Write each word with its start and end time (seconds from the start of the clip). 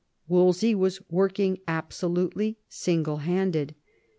Wolsey 0.27 0.73
was 0.73 0.99
working 1.11 1.59
absolutely 1.67 2.57
single 2.67 3.17
handed. 3.17 3.75